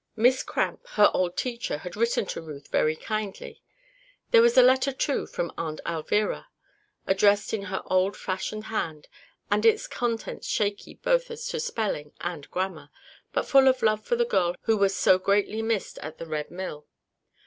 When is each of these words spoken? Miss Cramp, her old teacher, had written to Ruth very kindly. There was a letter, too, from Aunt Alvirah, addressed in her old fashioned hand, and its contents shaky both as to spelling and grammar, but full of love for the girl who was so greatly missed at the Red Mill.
Miss 0.15 0.41
Cramp, 0.41 0.87
her 0.93 1.11
old 1.13 1.37
teacher, 1.37 1.77
had 1.77 1.95
written 1.95 2.25
to 2.25 2.41
Ruth 2.41 2.69
very 2.69 2.95
kindly. 2.95 3.61
There 4.31 4.41
was 4.41 4.57
a 4.57 4.63
letter, 4.63 4.91
too, 4.91 5.27
from 5.27 5.53
Aunt 5.59 5.79
Alvirah, 5.85 6.47
addressed 7.05 7.53
in 7.53 7.61
her 7.65 7.83
old 7.85 8.17
fashioned 8.17 8.63
hand, 8.63 9.07
and 9.51 9.63
its 9.63 9.85
contents 9.85 10.47
shaky 10.47 10.95
both 10.95 11.29
as 11.29 11.45
to 11.49 11.59
spelling 11.59 12.13
and 12.19 12.49
grammar, 12.49 12.89
but 13.31 13.45
full 13.45 13.67
of 13.67 13.83
love 13.83 14.03
for 14.03 14.15
the 14.15 14.25
girl 14.25 14.55
who 14.61 14.75
was 14.75 14.95
so 14.95 15.19
greatly 15.19 15.61
missed 15.61 15.99
at 15.99 16.17
the 16.17 16.25
Red 16.25 16.49
Mill. 16.49 16.87